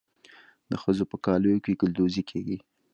د 0.69 0.71
ښځو 0.81 1.03
په 1.11 1.17
کالیو 1.25 1.61
کې 1.65 1.77
ګلدوزي 1.79 2.23
کیږي. 2.29 2.57